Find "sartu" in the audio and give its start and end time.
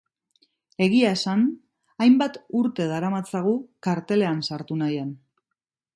4.49-4.79